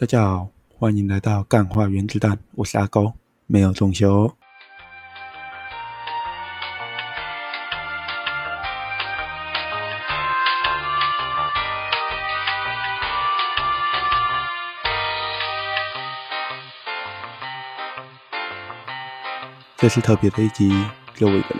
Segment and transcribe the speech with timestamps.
[0.00, 0.48] 大家好，
[0.78, 3.12] 欢迎来到干化原子弹，我是阿高，
[3.46, 4.34] 没有中修。
[19.76, 20.70] 这是特别的一集，
[21.12, 21.58] 只有我一个人。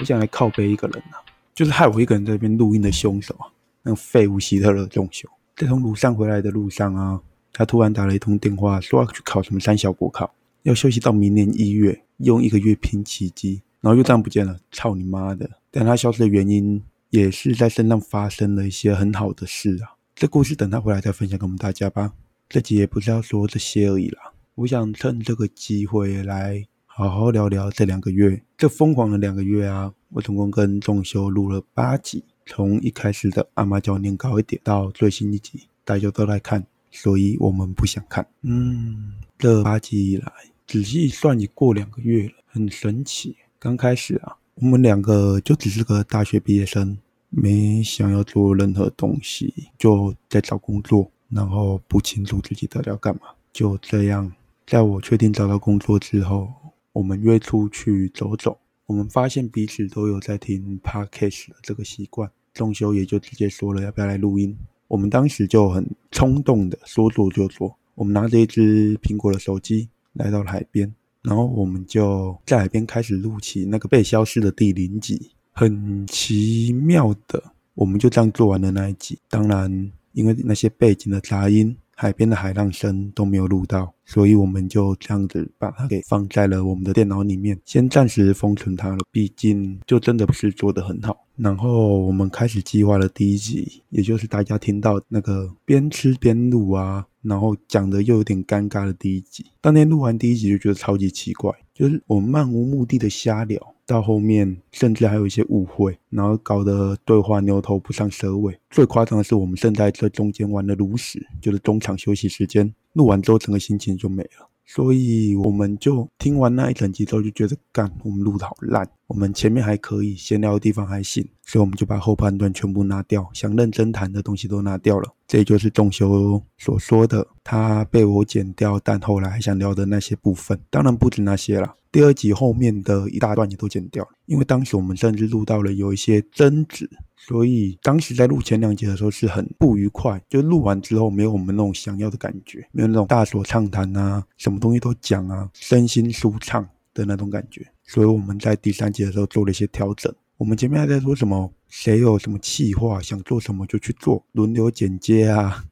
[0.00, 1.16] 我想来靠背一个人啊，
[1.54, 3.48] 就是害我一个人在这边录音的凶手啊，
[3.80, 5.26] 那个废物希特勒中休。
[5.56, 7.18] 在从庐山回来的路上啊，
[7.54, 15.48] 他突然打了一通电话，说要去考什么三小国考，要休息到明年一月，用一个月拼奇迹，然后又这样不见了，操你妈的！
[15.70, 19.96] 但他消失的原因也是在身上发生了一些很好的事啊。
[20.14, 22.12] 这故事等他回来再分享给我们大家吧。
[22.48, 26.66] 这集也不是要说这些而已啦，我想趁这个机会来。
[26.96, 29.92] 好好聊聊这两个月，这疯狂的两个月啊！
[30.10, 38.26] 我总共跟仲修录了八集，从一开始的阿妈教念高一点，到最新一集，大家都来看，所以我们不想看。
[38.42, 40.32] 嗯，这八集以来，
[40.66, 43.36] 仔细算也过两个月了，很神奇。
[43.58, 46.96] 刚开始啊，我们两个就只是个大学毕业生，
[47.28, 53.22] 没想要做任何东西，就在找工作，然后不清楚自己到底要干嘛。
[53.52, 54.32] 就这样，
[54.66, 56.48] 在我确定找到工作之后。
[56.94, 64.56] 我们约出去走走，我们发现彼此都有在听 podcast 的这个习惯，仲修也就直接说了要不要来录音。
[64.94, 70.88] 我们当时就很冲动的说做就做，我们拿着一只苹果的手机来到了海边，
[71.20, 75.32] 然后我们就在海边开始录起那个被消失的第零集。
[75.50, 77.42] 很奇妙的，
[77.74, 79.18] 我们就这样做完了那一集。
[79.28, 81.76] 当然，因为那些背景的杂音。
[81.96, 88.98] 海边的海浪声都没有录到，所以我们就这样子把它给放在了我们的电脑里面，先暂时封存它了。
[89.10, 91.16] 毕竟就真的不是做的很好。
[91.36, 99.44] 然后我们开始计划了第一集，也就是大家听到那个边吃边录啊，然后讲的又有点尴尬的第一集。
[99.60, 103.73] 当天录完第一集就觉得超级奇怪，就是我们漫无目的的瞎聊。
[103.86, 108.58] 到后面甚至还有一些误会，然后搞得对话牛头不上蛇尾。
[108.70, 112.74] 最夸张的是，我们正在这中间玩的炉屎，就是中场休息时间。
[112.94, 114.48] 录完之后，整个心情就没了。
[114.66, 118.88] 所以我们就听完那一整集之后，就觉得干，我们录的好烂。
[119.06, 125.14] 我们前面还可以闲聊的地方还行，所以我们就把后半段全部拿掉，想认真谈的东西都拿掉了。
[125.28, 131.74] 这就是仲修所说的，他被我剪掉，但后来还想聊的那些部分，当然不止那些了。
[131.92, 136.90] 第二集后面的一大段也都剪掉了，因为当时我们甚至录到了有一些争执，
[137.26, 147.66] 所以当时在录前两集的时候是很不愉快，就录完之后没有我们那种想要的感觉，没有那种大所畅谈啊，什么东西都讲啊，身心舒畅的那种感觉。
[147.82, 150.14] 所以我们在第三集的时候做了一些调整。
[150.36, 155.64] 我们前面还在说什么，谁有什么气话想做什么就去做，轮流剪接啊，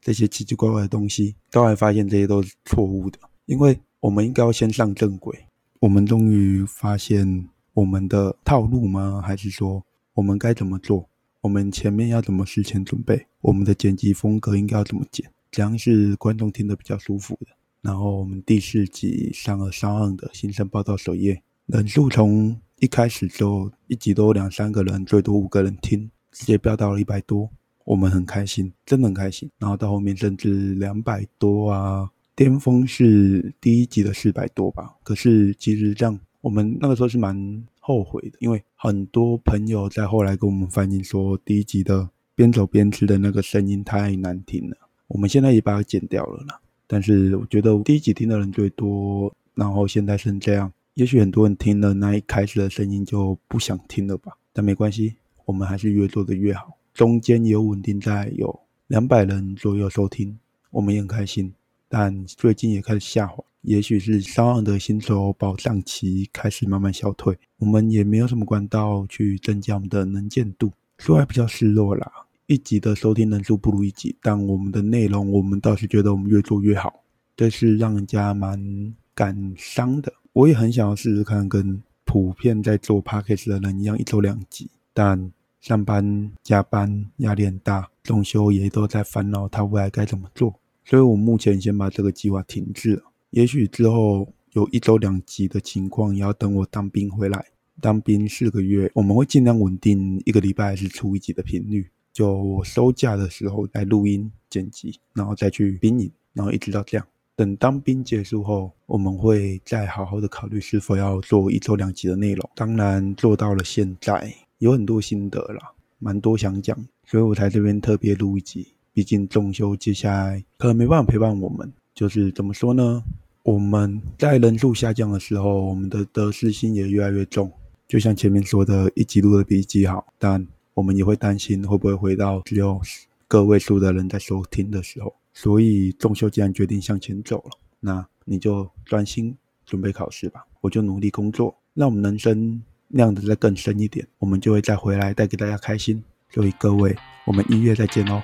[0.00, 5.38] 这些奇奇怪怪的东西，都还发现这些都是错误的，因为我们应该要先上正轨。
[5.80, 9.22] 我们终于发现我们的套路吗？
[9.24, 9.84] 还是说
[10.16, 11.06] 我们该怎么做？
[11.42, 13.26] 我们前面要怎么事前准备？
[13.42, 15.30] 我们的剪辑风格应该要怎么剪？
[15.50, 17.48] 这样是观众听得比较舒服的。
[17.82, 27.50] 然后我们第四集上了上岸的新生报道首页，人数从一开始就一集都两三个人，最多五个人听，直接飙到了一百多，
[27.84, 29.50] 我们很开心，真的很开心。
[29.58, 32.10] 然后到后面甚至两百多啊。
[32.34, 37.36] 巅峰是第一集的四百多吧，可是其实这样，我们那个时候是蛮
[37.86, 44.76] 后悔的，因为很多朋友在后来跟我们反映说，第一集的边走边吃的那个声音太难听了。
[45.06, 46.60] 我们现在也把它剪掉了啦。
[46.88, 54.32] 但是我觉得第一集听的人最多，然后现在是这样，也许很多人听了那一开始的声音就不想听了吧。
[54.52, 55.14] 但没关系，
[55.44, 58.58] 我们还是越做的越好，中间有稳定在有
[58.88, 60.36] 两百人左右收听，
[60.72, 61.54] 我们也很开心。
[61.88, 72.12] 但最近也开始下滑，也许是商岸的薪酬保障期开始慢慢消退，我们也没有什么管道去增加我们的能见度，所以比较失落啦。
[72.46, 77.02] 一集的收听人数不如一集，但我们的内容，我们倒是觉得我们越做越好，
[77.36, 80.12] 这是让人家蛮感伤的。
[80.32, 84.70] 我也很想要试试看，跟普遍在做 p a c k a g e 的人一样，一周两集。
[84.94, 90.54] 但上班加班压力很大，中休也都在烦恼他未来该怎么做。
[90.84, 97.44] 所以我目前先把这个计划停滞了，也许之后有一周两集的情况，也要等我当兵回来。
[97.80, 101.86] 当兵四个月，我们会尽量稳定一个礼拜是出一集的频率。
[102.12, 107.06] 就我收假的时候来录音剪辑，然后再去兵营，然后一直到这样。
[107.34, 112.50] 等当兵结束后，我们会再好好的考虑是否要做一周两集的内容。
[112.54, 116.74] 当然做到了现在，有很多心得啦，蛮多想讲，
[117.04, 118.66] 所以我才这边特别录一集。
[118.94, 121.70] 毕竟中修接下来可能没办法陪伴我们。
[121.96, 123.02] 就是怎么说呢？
[123.42, 127.50] 我们在人数下降的时候，我们的得失心也越来越重。
[127.88, 132.78] 就像前面说的，一级录的比一级好，但我们也会担心会不会回到只有
[133.26, 135.14] 个位数的人在收听的时候。
[135.32, 137.50] 所以中修既然决定向前走了，
[137.80, 139.34] 那你就专心
[139.64, 146.04] 准备考试吧，我就努力工作，让我们人生亮得再更深一点，我们就会再回来带给大家开心。
[146.28, 146.94] 所以各位，
[147.24, 148.22] 我们一月再见哦。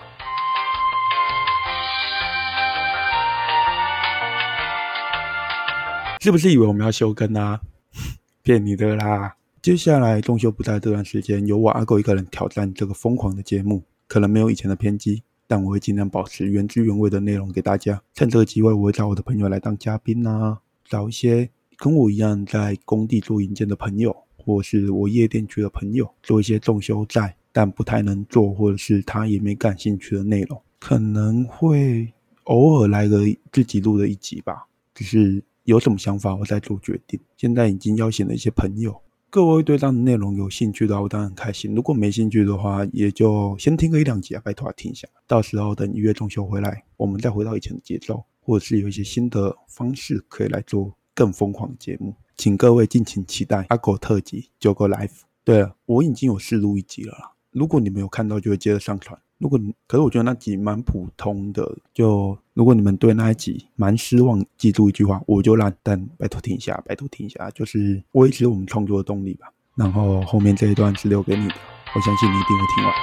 [6.23, 7.61] 是不是以为我们要休更啊？
[8.45, 9.35] 骗你的啦！
[9.61, 18.01] 接下来中秋不在这段时间，由我阿狗一个人挑战这个疯狂的节目，可能没有以前的偏激，但我会尽量保持原汁原味的内容给大家。
[18.15, 32.13] 趁这个机会，我会找我的朋友来当嘉宾啊，找一些跟我一样在工地做硬件的朋友，或是我夜店区的朋友，做一些中秋在但不太能做，或者是他也没感兴趣的内容，可能会
[32.45, 35.43] 偶尔来个自己录的一集吧，只是。
[35.65, 37.21] 有什么想法，我再做决定。
[37.37, 39.01] 现在已经邀请了一些朋友，
[39.31, 41.75] 各位对这样的内容有兴趣的话，我当然很开心。
[41.75, 45.07] 如果没兴趣的话，也就先听个一两集啊，拜托听一下。
[45.27, 55.21] 到时候等一月中秋回来，我们再回到以前的节奏，或者是有一些新的方式可以来做更疯狂的节目，请各位敬请期待阿狗特辑九个 life。
[55.45, 59.19] 对了，我已经有试录一集了啦，如果你没有看到，就会接着上传。
[59.43, 59.59] 如果
[59.89, 69.49] 可是我觉得那集蛮普通的，就如果你们对那一集蛮失望，记住一句话，我就烂，但拜托停一下，拜托停一下，就是维持我们创作的动力吧。
[69.75, 71.55] 然后后面这一段是留给你的，
[71.93, 72.95] 我相信你一定会听完。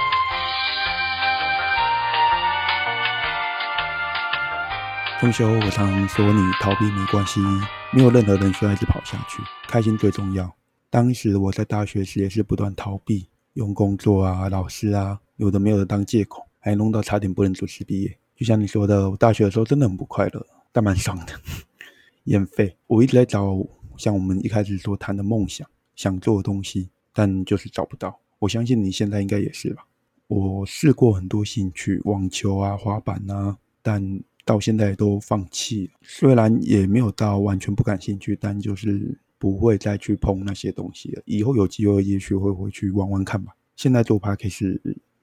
[5.20, 7.38] 中秋，我常说你逃避没关系，
[7.92, 10.50] 没有任何人需要一直跑下去，开心最重要。
[10.88, 15.20] 当时我在大学时也是不断逃避，用工作啊、老师啊。
[15.40, 18.14] 有的没有的当借口，还弄到差点不能准时毕业。
[18.36, 21.32] 就像你说的，我大学的时候真的很不快乐，但蛮爽的。
[22.24, 23.56] 免费，我一直在找
[23.96, 25.66] 像我们一开始所谈的梦想、
[25.96, 28.20] 想做的东西，但就是找不到。
[28.38, 29.86] 我相信你现在应该也是吧？
[30.26, 35.92] 我试过很多兴趣，网球啊、滑板啊，但到现在都放弃了。
[36.02, 41.22] 虽然也没有到完全不感兴趣，但就是不会再去碰那些东西了。
[41.24, 43.54] 以后有机会，也许会回去玩玩看吧。
[43.74, 44.78] 现在做 p a r 是。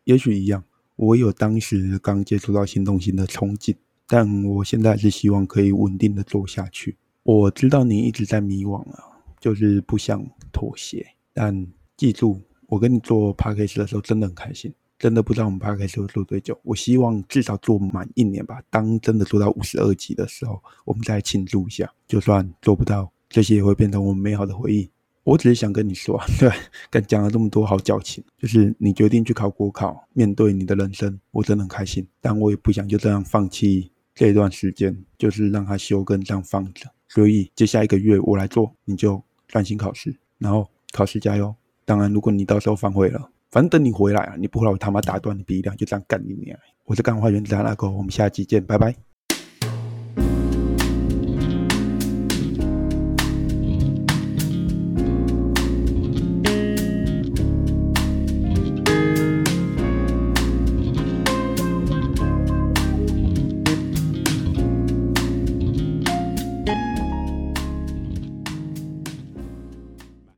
[0.07, 0.63] 也许一样，
[0.95, 3.75] 我有当时刚接触到新东西的憧憬，
[4.07, 6.95] 但我现在是希望可以稳定的做下去。
[7.23, 9.03] 我知道你一直在迷惘啊，
[9.37, 11.05] 就是不想妥协。
[11.33, 11.67] 但
[11.97, 16.01] 记住，我跟你做 p a c k a g e 的时候真的很开心，真的不知道我们 p a c k a g e
[16.01, 16.57] 会做多久。
[16.63, 18.61] 我希望至少做满一年吧。
[18.69, 21.91] 当真的做到五十二级的时候，我们再庆祝一下。
[22.07, 24.89] 就算做不到，这些也会变成我们美好的回忆。
[25.27, 26.49] 我只是想跟你说， 对，
[26.89, 32.07] 跟讲了这么多好矫情，就是你决定去考国考，面对你的人生，我真的很开心。
[32.21, 36.89] 但我也不想就这样放弃这一段时间，就是让它休根这样放着。
[37.09, 41.53] 所以接下一个月我来做，你就专心考试，然后考试加油。
[41.83, 46.57] 当然，如果你到时候反悔了，反正等你回来啊，你不回来我他妈打断你鼻梁，就这样干你娘！
[46.85, 48.95] 我是干花原子阿拉狗，我们下期见，拜拜。